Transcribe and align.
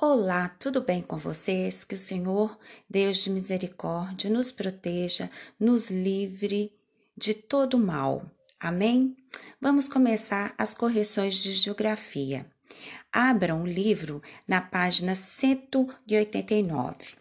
Olá, 0.00 0.48
tudo 0.60 0.80
bem 0.80 1.02
com 1.02 1.16
vocês? 1.16 1.82
Que 1.82 1.96
o 1.96 1.98
Senhor, 1.98 2.56
Deus 2.88 3.18
de 3.18 3.30
misericórdia, 3.30 4.30
nos 4.30 4.52
proteja, 4.52 5.28
nos 5.58 5.90
livre 5.90 6.72
de 7.16 7.34
todo 7.34 7.76
mal. 7.76 8.24
Amém? 8.60 9.16
Vamos 9.60 9.88
começar 9.88 10.54
as 10.56 10.72
correções 10.72 11.34
de 11.34 11.52
geografia. 11.52 12.46
Abram 13.12 13.64
o 13.64 13.66
livro 13.66 14.22
na 14.46 14.60
página 14.60 15.16
189. 15.16 17.16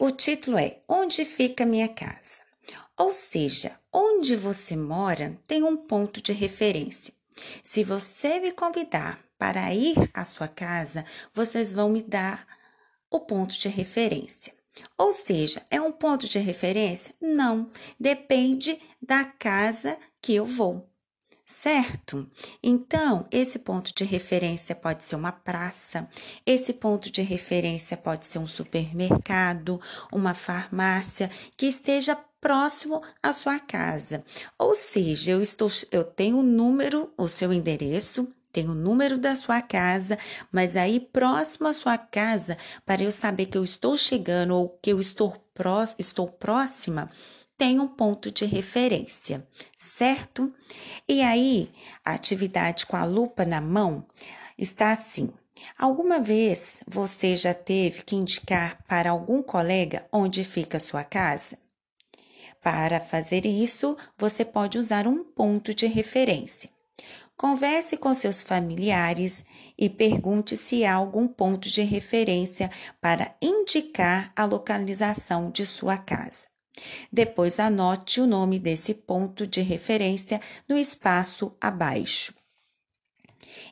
O 0.00 0.10
título 0.10 0.58
é 0.58 0.80
Onde 0.88 1.24
fica 1.24 1.64
minha 1.64 1.88
casa? 1.88 2.40
Ou 2.98 3.14
seja, 3.14 3.78
onde 3.92 4.34
você 4.34 4.74
mora 4.74 5.38
tem 5.46 5.62
um 5.62 5.76
ponto 5.76 6.20
de 6.20 6.32
referência. 6.32 7.14
Se 7.62 7.84
você 7.84 8.40
me 8.40 8.50
convidar 8.50 9.29
para 9.40 9.72
ir 9.72 9.96
à 10.12 10.22
sua 10.22 10.46
casa, 10.46 11.02
vocês 11.32 11.72
vão 11.72 11.88
me 11.88 12.02
dar 12.02 12.46
o 13.10 13.18
ponto 13.18 13.58
de 13.58 13.68
referência. 13.70 14.52
Ou 14.98 15.14
seja, 15.14 15.64
é 15.70 15.80
um 15.80 15.90
ponto 15.90 16.28
de 16.28 16.38
referência? 16.38 17.14
Não, 17.18 17.70
depende 17.98 18.78
da 19.00 19.24
casa 19.24 19.96
que 20.20 20.34
eu 20.34 20.44
vou. 20.44 20.82
Certo? 21.46 22.30
Então, 22.62 23.26
esse 23.30 23.58
ponto 23.58 23.94
de 23.94 24.04
referência 24.04 24.74
pode 24.74 25.04
ser 25.04 25.16
uma 25.16 25.32
praça, 25.32 26.06
esse 26.44 26.74
ponto 26.74 27.10
de 27.10 27.22
referência 27.22 27.96
pode 27.96 28.26
ser 28.26 28.38
um 28.38 28.46
supermercado, 28.46 29.80
uma 30.12 30.34
farmácia 30.34 31.30
que 31.56 31.66
esteja 31.66 32.14
próximo 32.40 33.02
à 33.22 33.32
sua 33.32 33.58
casa. 33.58 34.22
Ou 34.58 34.74
seja, 34.74 35.32
eu 35.32 35.40
estou 35.40 35.68
eu 35.90 36.04
tenho 36.04 36.38
o 36.38 36.42
número, 36.42 37.12
o 37.16 37.26
seu 37.26 37.52
endereço, 37.52 38.28
tem 38.52 38.68
o 38.68 38.74
número 38.74 39.16
da 39.16 39.36
sua 39.36 39.62
casa, 39.62 40.18
mas 40.50 40.76
aí 40.76 41.00
próximo 41.00 41.68
à 41.68 41.72
sua 41.72 41.96
casa, 41.96 42.56
para 42.84 43.02
eu 43.02 43.12
saber 43.12 43.46
que 43.46 43.56
eu 43.56 43.64
estou 43.64 43.96
chegando 43.96 44.54
ou 44.56 44.68
que 44.82 44.90
eu 44.90 45.00
estou, 45.00 45.32
pró 45.54 45.86
estou 45.98 46.28
próxima, 46.28 47.10
tem 47.56 47.78
um 47.78 47.86
ponto 47.86 48.30
de 48.30 48.44
referência, 48.44 49.46
certo? 49.76 50.52
E 51.06 51.20
aí, 51.20 51.70
a 52.04 52.12
atividade 52.12 52.86
com 52.86 52.96
a 52.96 53.04
lupa 53.04 53.44
na 53.44 53.60
mão 53.60 54.06
está 54.56 54.92
assim. 54.92 55.30
Alguma 55.78 56.18
vez 56.18 56.80
você 56.86 57.36
já 57.36 57.52
teve 57.52 58.02
que 58.02 58.16
indicar 58.16 58.82
para 58.88 59.10
algum 59.10 59.42
colega 59.42 60.06
onde 60.10 60.42
fica 60.42 60.78
a 60.78 60.80
sua 60.80 61.04
casa? 61.04 61.58
Para 62.62 63.00
fazer 63.00 63.46
isso, 63.46 63.96
você 64.18 64.44
pode 64.44 64.78
usar 64.78 65.06
um 65.06 65.24
ponto 65.24 65.74
de 65.74 65.86
referência. 65.86 66.70
Converse 67.40 67.96
com 67.96 68.12
seus 68.12 68.42
familiares 68.42 69.46
e 69.78 69.88
pergunte 69.88 70.58
se 70.58 70.84
há 70.84 70.92
algum 70.92 71.26
ponto 71.26 71.70
de 71.70 71.80
referência 71.80 72.70
para 73.00 73.34
indicar 73.40 74.30
a 74.36 74.44
localização 74.44 75.50
de 75.50 75.64
sua 75.64 75.96
casa. 75.96 76.46
Depois 77.10 77.58
anote 77.58 78.20
o 78.20 78.26
nome 78.26 78.58
desse 78.58 78.92
ponto 78.92 79.46
de 79.46 79.62
referência 79.62 80.38
no 80.68 80.76
espaço 80.76 81.56
abaixo. 81.58 82.34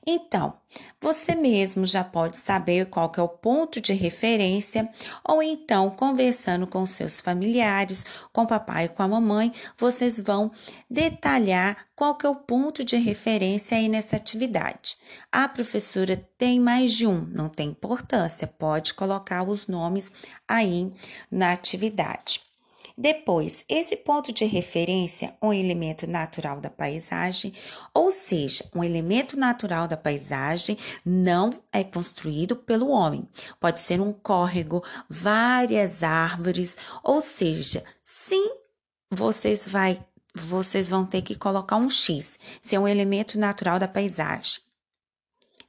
Então, 0.06 0.54
você 1.00 1.34
mesmo 1.34 1.86
já 1.86 2.02
pode 2.02 2.38
saber 2.38 2.86
qual 2.86 3.12
é 3.16 3.22
o 3.22 3.28
ponto 3.28 3.80
de 3.80 3.92
referência, 3.92 4.88
ou 5.24 5.42
então, 5.42 5.90
conversando 5.90 6.66
com 6.66 6.84
seus 6.86 7.20
familiares, 7.20 8.04
com 8.32 8.42
o 8.42 8.46
papai 8.46 8.84
e 8.84 8.88
com 8.88 9.02
a 9.02 9.08
mamãe, 9.08 9.52
vocês 9.76 10.18
vão 10.18 10.50
detalhar 10.90 11.86
qual 11.94 12.16
é 12.22 12.28
o 12.28 12.34
ponto 12.34 12.84
de 12.84 12.96
referência 12.96 13.76
aí 13.76 13.88
nessa 13.88 14.16
atividade. 14.16 14.96
A 15.30 15.48
professora 15.48 16.16
tem 16.36 16.60
mais 16.60 16.92
de 16.92 17.06
um, 17.06 17.20
não 17.26 17.48
tem 17.48 17.70
importância, 17.70 18.46
pode 18.46 18.94
colocar 18.94 19.42
os 19.42 19.66
nomes 19.66 20.12
aí 20.46 20.92
na 21.30 21.52
atividade. 21.52 22.47
Depois, 23.00 23.64
esse 23.68 23.94
ponto 23.94 24.32
de 24.32 24.44
referência, 24.44 25.32
um 25.40 25.52
elemento 25.52 26.04
natural 26.04 26.60
da 26.60 26.68
paisagem, 26.68 27.54
ou 27.94 28.10
seja, 28.10 28.68
um 28.74 28.82
elemento 28.82 29.38
natural 29.38 29.86
da 29.86 29.96
paisagem 29.96 30.76
não 31.04 31.54
é 31.72 31.84
construído 31.84 32.56
pelo 32.56 32.88
homem. 32.88 33.28
Pode 33.60 33.82
ser 33.82 34.00
um 34.00 34.12
córrego, 34.12 34.82
várias 35.08 36.02
árvores, 36.02 36.76
ou 37.04 37.20
seja, 37.20 37.84
sim, 38.02 38.50
vocês 39.08 39.64
vai 39.64 40.04
vocês 40.34 40.90
vão 40.90 41.06
ter 41.06 41.22
que 41.22 41.34
colocar 41.36 41.76
um 41.76 41.88
X, 41.88 42.38
se 42.60 42.74
é 42.74 42.80
um 42.80 42.86
elemento 42.86 43.38
natural 43.38 43.78
da 43.78 43.88
paisagem 43.88 44.60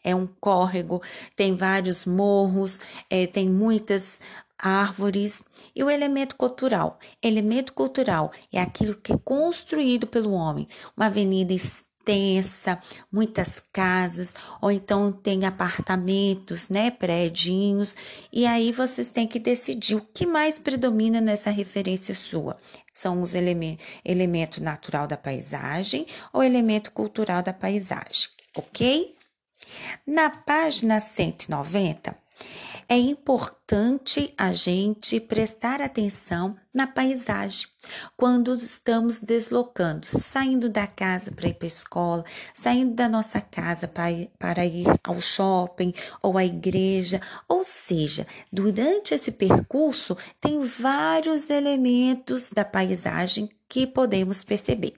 é 0.04 0.16
um 0.16 0.26
córrego, 0.26 1.02
tem 1.36 1.56
vários 1.56 2.06
morros, 2.06 2.80
é, 3.10 3.28
tem 3.28 3.50
muitas 3.50 4.22
árvores 4.62 5.42
e 5.76 5.84
o 5.84 5.90
elemento 5.90 6.36
cultural. 6.36 7.00
Elemento 7.24 7.74
cultural 7.74 8.32
é 8.52 8.62
aquilo 8.62 8.96
que 8.96 9.14
é 9.14 9.18
construído 9.18 10.06
pelo 10.06 10.32
homem, 10.32 10.68
uma 10.96 11.06
avenida 11.06 11.54
extensa, 11.54 12.78
muitas 13.12 13.62
casas, 13.72 14.34
ou 14.62 14.72
então 14.72 15.12
tem 15.12 15.46
apartamentos, 15.46 16.68
né, 16.68 16.90
prédios, 16.90 17.96
e 18.34 18.46
aí 18.46 18.72
vocês 18.72 19.12
têm 19.12 19.28
que 19.28 19.40
decidir 19.40 19.96
o 19.96 20.02
que 20.14 20.26
mais 20.26 20.58
predomina 20.58 21.22
nessa 21.22 21.52
referência 21.52 22.16
sua. 22.16 22.58
São 22.92 23.22
os 23.22 23.34
elementos 23.34 23.86
elemento 24.04 24.62
natural 24.62 25.08
da 25.08 25.18
paisagem 25.18 26.06
ou 26.34 26.44
elemento 26.44 26.92
cultural 26.92 27.42
da 27.42 27.54
paisagem, 27.54 28.30
ok? 28.56 29.16
Na 30.06 30.30
página 30.30 31.00
190, 31.00 32.18
é 32.92 32.98
importante 32.98 34.34
a 34.36 34.52
gente 34.52 35.20
prestar 35.20 35.80
atenção 35.80 36.56
na 36.74 36.88
paisagem 36.88 37.68
quando 38.18 38.56
estamos 38.56 39.20
deslocando, 39.20 40.08
saindo 40.08 40.68
da 40.68 40.88
casa 40.88 41.32
para 41.32 41.48
ir 41.48 41.54
para 41.54 41.66
a 41.66 41.68
escola, 41.68 42.26
saindo 42.52 42.96
da 42.96 43.08
nossa 43.08 43.40
casa 43.40 43.88
para, 43.88 44.28
para 44.40 44.66
ir 44.66 44.88
ao 45.04 45.20
shopping 45.22 45.94
ou 46.20 46.36
à 46.36 46.44
igreja. 46.44 47.22
Ou 47.48 47.64
seja, 47.64 48.26
durante 48.52 49.14
esse 49.14 49.32
percurso, 49.32 50.18
tem 50.42 50.60
vários 50.62 51.48
elementos 51.52 52.50
da 52.52 52.66
paisagem 52.66 53.52
que 53.70 53.86
podemos 53.86 54.44
perceber. 54.44 54.94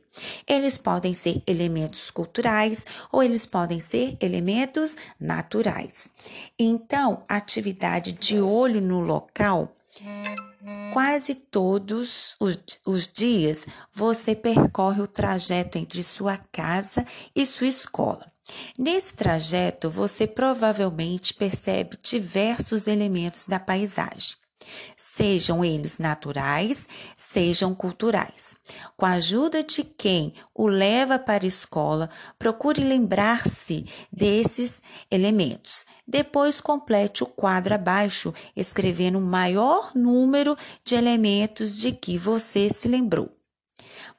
Eles 0.47 0.77
podem 0.77 1.13
ser 1.13 1.43
elementos 1.45 2.09
culturais 2.09 2.85
ou 3.11 3.21
eles 3.21 3.45
podem 3.45 3.81
ser 3.81 4.17
elementos 4.21 4.95
naturais. 5.19 6.09
Então, 6.57 7.23
atividade 7.27 8.13
de 8.13 8.39
olho 8.39 8.79
no 8.79 9.01
local, 9.01 9.75
quase 10.93 11.35
todos 11.35 12.35
os, 12.39 12.57
os 12.85 13.07
dias 13.07 13.65
você 13.93 14.33
percorre 14.33 15.01
o 15.01 15.07
trajeto 15.07 15.77
entre 15.77 16.01
sua 16.01 16.37
casa 16.51 17.05
e 17.35 17.45
sua 17.45 17.67
escola. 17.67 18.31
Nesse 18.77 19.13
trajeto, 19.13 19.89
você 19.89 20.25
provavelmente 20.25 21.33
percebe 21.33 21.97
diversos 22.01 22.87
elementos 22.87 23.45
da 23.45 23.59
paisagem 23.59 24.41
sejam 24.95 25.63
eles 25.63 25.97
naturais, 25.97 26.87
sejam 27.15 27.73
culturais. 27.73 28.55
Com 28.97 29.05
a 29.05 29.11
ajuda 29.13 29.63
de 29.63 29.83
quem 29.83 30.33
o 30.53 30.67
leva 30.67 31.17
para 31.19 31.45
a 31.45 31.47
escola, 31.47 32.09
procure 32.37 32.83
lembrar-se 32.83 33.85
desses 34.11 34.81
elementos. 35.09 35.85
Depois 36.07 36.59
complete 36.59 37.23
o 37.23 37.27
quadro 37.27 37.73
abaixo, 37.73 38.33
escrevendo 38.55 39.17
o 39.17 39.21
maior 39.21 39.91
número 39.95 40.57
de 40.83 40.95
elementos 40.95 41.77
de 41.77 41.91
que 41.91 42.17
você 42.17 42.69
se 42.69 42.87
lembrou. 42.87 43.33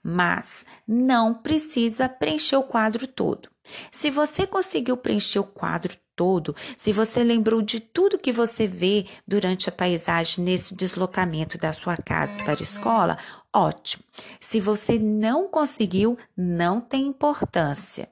Mas 0.03 0.65
não 0.87 1.35
precisa 1.35 2.09
preencher 2.09 2.57
o 2.57 2.63
quadro 2.63 3.07
todo. 3.07 3.49
Se 3.91 4.11
você 4.11 4.47
conseguiu 4.47 4.97
preencher 4.97 5.39
o 5.39 5.45
quadro 5.45 5.97
todo, 6.23 6.55
se 6.79 6.93
você 6.93 7.25
lembrou 7.25 7.61
de 7.61 7.81
tudo 7.81 8.17
que 8.17 8.31
você 8.31 8.65
vê 8.65 9.07
durante 9.27 9.69
a 9.69 9.73
paisagem 9.73 10.45
nesse 10.45 10.73
deslocamento 10.73 11.59
da 11.59 11.73
sua 11.73 11.97
casa 11.97 12.39
para 12.45 12.53
a 12.53 12.63
escola, 12.63 13.19
ótimo. 13.53 14.05
Se 14.39 14.61
você 14.61 15.01
não 15.01 15.49
conseguiu, 15.49 16.17
não 16.37 16.81
tem 16.81 17.09
importância. 17.09 18.09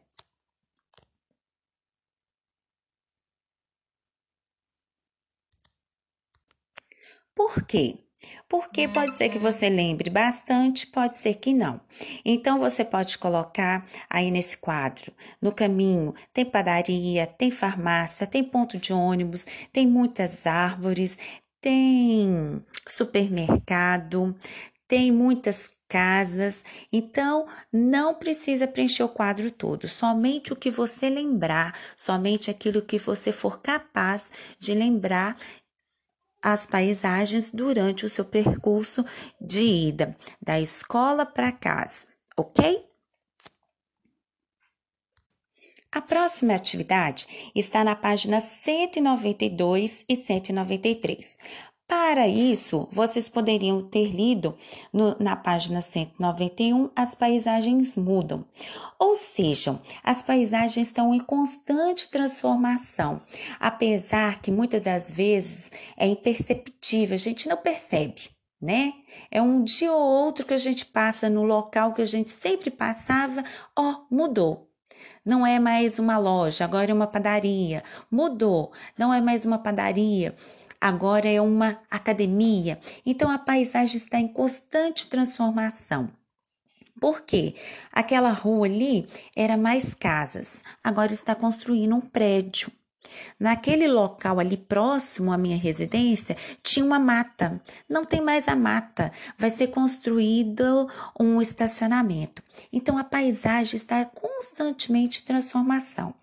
Por 7.33 7.65
quê? 7.65 8.10
Porque 8.51 8.89
pode 8.89 9.15
ser 9.15 9.29
que 9.29 9.39
você 9.39 9.69
lembre 9.69 10.11
bastante, 10.11 10.85
pode 10.85 11.17
ser 11.17 11.35
que 11.35 11.55
não. 11.55 11.81
Então 12.25 12.59
você 12.59 12.85
pode 12.85 13.17
colocar 13.17 13.87
aí 14.11 14.29
nesse 14.29 14.57
quadro, 14.57 15.13
no 15.41 15.53
caminho, 15.53 16.13
tem 16.35 16.45
padaria, 16.45 17.29
tem 17.29 17.53
farmácia, 17.53 18.27
tem 18.27 18.43
ponto 18.43 18.77
de 18.77 18.93
ônibus, 18.93 19.47
tem 19.73 19.87
muitas 19.87 20.49
árvores, 20.49 21.17
tem 21.61 22.61
supermercado, 22.89 24.37
tem 24.89 25.13
muitas 25.13 25.71
casas. 25.89 26.65
Então, 26.93 27.47
não 27.73 28.15
precisa 28.15 28.67
preencher 28.67 29.03
o 29.03 29.09
quadro 29.09 29.51
todo, 29.51 29.89
somente 29.89 30.53
o 30.53 30.57
que 30.57 30.71
você 30.71 31.09
lembrar, 31.09 31.77
somente 31.97 32.51
aquilo 32.51 32.81
que 32.81 32.97
você 32.97 33.33
for 33.33 33.61
capaz 33.61 34.25
de 34.59 34.73
lembrar 34.73 35.37
as 36.43 36.67
paisagens 36.67 37.51
durante 37.51 38.07
o 38.07 38.09
seu 38.09 38.25
percurso 38.25 39.05
de 39.41 39.63
ida 39.63 40.17
da 40.41 40.61
escola 40.61 41.25
para 41.27 41.53
casa, 41.53 42.05
ok? 42.37 42.85
A 45.93 46.01
próxima 46.01 46.55
atividade 46.55 47.27
está 47.53 47.83
na 47.83 47.97
página 47.97 48.41
192 48.41 50.05
e 50.09 50.15
193. 50.15 51.37
Para 51.91 52.29
isso, 52.29 52.87
vocês 52.93 53.29
poderiam 53.29 53.81
ter 53.81 54.07
lido 54.15 54.57
no, 54.93 55.17
na 55.19 55.35
página 55.35 55.83
191 55.83 56.89
As 56.95 57.17
paisagens 57.17 57.97
mudam. 57.97 58.45
Ou 58.97 59.17
seja, 59.17 59.77
as 60.01 60.23
paisagens 60.23 60.87
estão 60.87 61.13
em 61.13 61.19
constante 61.19 62.09
transformação, 62.09 63.21
apesar 63.59 64.41
que 64.41 64.53
muitas 64.53 64.81
das 64.81 65.11
vezes 65.11 65.73
é 65.97 66.07
imperceptível, 66.07 67.17
a 67.17 67.19
gente 67.19 67.49
não 67.49 67.57
percebe. 67.57 68.31
Né? 68.63 68.93
É 69.29 69.43
um 69.43 69.65
dia 69.65 69.93
ou 69.93 70.01
outro 70.01 70.47
que 70.47 70.55
a 70.55 70.59
gente 70.59 70.87
passa 70.87 71.29
no 71.29 71.43
local 71.43 71.93
que 71.93 72.03
a 72.03 72.07
gente 72.07 72.31
sempre 72.31 72.71
passava, 72.71 73.43
ó, 73.77 74.03
mudou. 74.09 74.71
Não 75.25 75.45
é 75.45 75.59
mais 75.59 75.99
uma 75.99 76.19
loja, 76.19 76.65
agora 76.65 76.93
é 76.93 76.95
uma 76.95 77.09
padaria. 77.09 77.83
Mudou, 78.09 78.71
não 78.97 79.13
é 79.13 79.21
mais 79.21 79.45
uma 79.45 79.59
padaria, 79.59 80.37
agora 80.81 81.29
é 81.29 81.41
uma 81.41 81.79
academia. 81.91 82.79
Então 83.05 83.31
a 83.31 83.39
paisagem 83.39 83.97
está 83.97 84.19
em 84.19 84.29
constante 84.29 85.07
transformação. 85.09 86.11
Por 87.01 87.23
quê? 87.23 87.55
Aquela 87.93 88.31
rua 88.31 88.67
ali 88.67 89.07
era 89.35 89.57
mais 89.57 89.95
casas, 89.95 90.63
agora 90.85 91.13
está 91.13 91.35
construindo 91.35 91.97
um 91.97 92.01
prédio. 92.01 92.71
Naquele 93.39 93.89
local 93.89 94.39
ali 94.39 94.57
próximo 94.57 95.33
à 95.33 95.39
minha 95.39 95.57
residência 95.57 96.37
tinha 96.63 96.85
uma 96.85 96.99
mata. 96.99 97.61
Não 97.89 98.05
tem 98.05 98.21
mais 98.21 98.47
a 98.49 98.55
mata, 98.55 99.13
vai 99.39 99.51
ser 99.51 99.69
construído 99.69 100.89
um 101.19 101.41
estacionamento. 101.41 102.43
Então 102.73 102.99
a 102.99 103.05
paisagem 103.05 103.77
está 103.77 104.05
constantemente 104.05 105.21
em 105.21 105.25
transformação. 105.25 106.15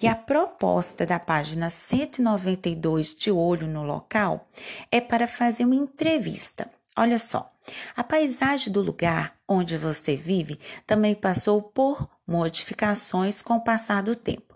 E 0.00 0.08
a 0.08 0.16
proposta 0.16 1.06
da 1.06 1.20
página 1.20 1.70
192 1.70 3.14
de 3.14 3.30
Olho 3.30 3.66
no 3.66 3.82
Local 3.82 4.48
é 4.90 5.00
para 5.00 5.26
fazer 5.26 5.64
uma 5.64 5.74
entrevista. 5.74 6.68
Olha 6.96 7.18
só, 7.18 7.50
a 7.96 8.02
paisagem 8.02 8.72
do 8.72 8.82
lugar 8.82 9.34
onde 9.48 9.78
você 9.78 10.16
vive 10.16 10.58
também 10.86 11.14
passou 11.14 11.62
por 11.62 12.08
modificações 12.26 13.40
com 13.40 13.56
o 13.56 13.64
passar 13.64 14.02
do 14.02 14.16
tempo. 14.16 14.51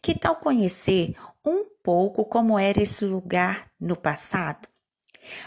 Que 0.00 0.18
tal 0.18 0.36
conhecer 0.36 1.14
um 1.44 1.64
pouco 1.82 2.24
como 2.24 2.58
era 2.58 2.82
esse 2.82 3.04
lugar 3.04 3.66
no 3.80 3.96
passado? 3.96 4.68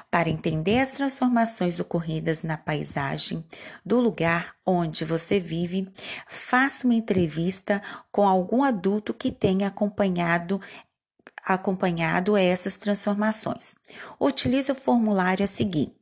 Para 0.09 0.29
entender 0.29 0.79
as 0.79 0.91
transformações 0.91 1.79
ocorridas 1.79 2.43
na 2.43 2.57
paisagem 2.57 3.45
do 3.85 3.99
lugar 3.99 4.55
onde 4.65 5.05
você 5.05 5.39
vive, 5.39 5.87
faça 6.27 6.85
uma 6.85 6.95
entrevista 6.95 7.81
com 8.11 8.27
algum 8.27 8.63
adulto 8.63 9.13
que 9.13 9.31
tenha 9.31 9.67
acompanhado 9.67 10.59
acompanhado 11.45 12.35
essas 12.35 12.75
transformações. 12.75 13.73
Utilize 14.19 14.71
o 14.71 14.75
formulário 14.75 15.45
a 15.45 15.47
seguir. 15.47 15.96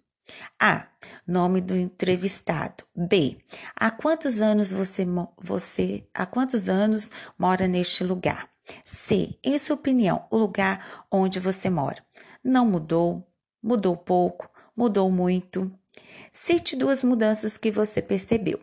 A. 0.59 0.87
Nome 1.27 1.61
do 1.61 1.75
entrevistado. 1.75 2.83
B. 2.95 3.37
Há 3.75 3.91
quantos 3.91 4.39
anos 4.39 4.71
você, 4.71 5.05
você 5.37 6.07
há 6.13 6.25
quantos 6.25 6.67
anos 6.67 7.09
mora 7.37 7.67
neste 7.67 8.03
lugar? 8.03 8.49
C. 8.83 9.37
Em 9.43 9.57
sua 9.57 9.75
opinião, 9.75 10.25
o 10.29 10.37
lugar 10.37 11.05
onde 11.11 11.39
você 11.39 11.69
mora 11.69 12.03
não 12.43 12.65
mudou, 12.65 13.27
mudou 13.61 13.97
pouco, 13.97 14.49
mudou 14.75 15.09
muito. 15.09 15.71
Cite 16.31 16.75
duas 16.75 17.03
mudanças 17.03 17.57
que 17.57 17.71
você 17.71 18.01
percebeu. 18.01 18.59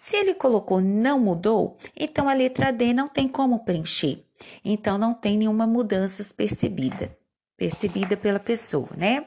Se 0.00 0.16
ele 0.16 0.34
colocou 0.34 0.80
não 0.80 1.18
mudou, 1.18 1.78
então 1.96 2.28
a 2.28 2.34
letra 2.34 2.70
D 2.70 2.92
não 2.92 3.08
tem 3.08 3.26
como 3.26 3.64
preencher. 3.64 4.22
Então 4.62 4.98
não 4.98 5.14
tem 5.14 5.38
nenhuma 5.38 5.66
mudança 5.66 6.22
percebida, 6.34 7.16
percebida 7.56 8.16
pela 8.16 8.38
pessoa, 8.38 8.88
né? 8.96 9.24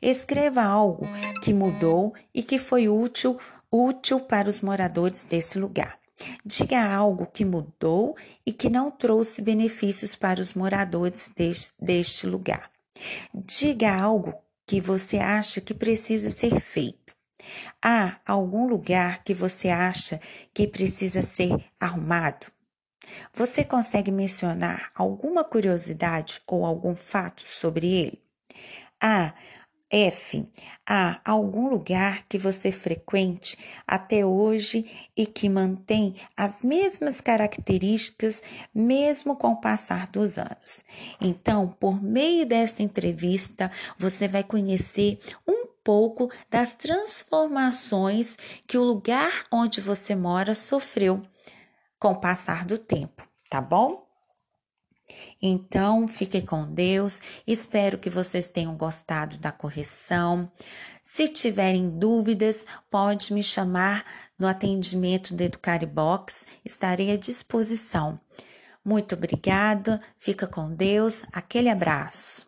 Escreva 0.00 0.62
algo 0.62 1.06
que 1.42 1.52
mudou 1.52 2.14
e 2.34 2.42
que 2.42 2.58
foi 2.58 2.88
útil, 2.88 3.38
útil 3.70 4.20
para 4.20 4.48
os 4.48 4.60
moradores 4.60 5.24
desse 5.24 5.58
lugar. 5.58 5.98
Diga 6.44 6.82
algo 6.82 7.26
que 7.26 7.44
mudou 7.44 8.16
e 8.44 8.52
que 8.52 8.68
não 8.68 8.90
trouxe 8.90 9.40
benefícios 9.40 10.14
para 10.14 10.40
os 10.40 10.52
moradores 10.52 11.30
deste, 11.34 11.72
deste 11.80 12.26
lugar. 12.26 12.70
Diga 13.32 13.94
algo 13.94 14.34
que 14.66 14.80
você 14.80 15.18
acha 15.18 15.60
que 15.60 15.72
precisa 15.72 16.28
ser 16.30 16.60
feito? 16.60 17.16
Há 17.82 18.18
algum 18.26 18.66
lugar 18.66 19.22
que 19.22 19.32
você 19.32 19.68
acha 19.68 20.20
que 20.52 20.66
precisa 20.66 21.22
ser 21.22 21.56
arrumado? 21.80 22.46
Você 23.32 23.64
consegue 23.64 24.10
mencionar 24.10 24.90
alguma 24.94 25.44
curiosidade 25.44 26.40
ou 26.46 26.66
algum 26.66 26.94
fato 26.94 27.42
sobre 27.46 27.86
ele? 27.90 28.22
Há 29.00 29.32
F. 29.90 30.46
Há 30.86 31.20
algum 31.24 31.68
lugar 31.68 32.24
que 32.28 32.38
você 32.38 32.70
frequente 32.70 33.56
até 33.86 34.24
hoje 34.24 35.08
e 35.16 35.26
que 35.26 35.48
mantém 35.48 36.14
as 36.36 36.62
mesmas 36.62 37.20
características 37.20 38.42
mesmo 38.74 39.36
com 39.36 39.52
o 39.52 39.60
passar 39.60 40.06
dos 40.08 40.38
anos. 40.38 40.84
Então, 41.20 41.68
por 41.68 42.02
meio 42.02 42.46
desta 42.46 42.82
entrevista, 42.82 43.70
você 43.96 44.28
vai 44.28 44.42
conhecer 44.42 45.18
um 45.46 45.66
pouco 45.82 46.30
das 46.50 46.74
transformações 46.74 48.36
que 48.66 48.76
o 48.76 48.84
lugar 48.84 49.44
onde 49.50 49.80
você 49.80 50.14
mora 50.14 50.54
sofreu 50.54 51.22
com 51.98 52.12
o 52.12 52.20
passar 52.20 52.64
do 52.64 52.78
tempo, 52.78 53.26
tá 53.48 53.60
bom? 53.60 54.07
Então, 55.40 56.08
fiquem 56.08 56.40
com 56.40 56.64
Deus. 56.64 57.20
Espero 57.46 57.98
que 57.98 58.10
vocês 58.10 58.48
tenham 58.48 58.76
gostado 58.76 59.38
da 59.38 59.52
correção. 59.52 60.50
Se 61.02 61.28
tiverem 61.28 61.88
dúvidas, 61.90 62.66
pode 62.90 63.32
me 63.32 63.42
chamar 63.42 64.04
no 64.38 64.46
atendimento 64.46 65.34
do 65.34 65.42
Educaribox. 65.42 66.46
Estarei 66.64 67.12
à 67.12 67.16
disposição. 67.16 68.18
Muito 68.84 69.14
obrigada. 69.14 69.98
Fica 70.18 70.46
com 70.46 70.74
Deus. 70.74 71.24
Aquele 71.32 71.68
abraço. 71.68 72.47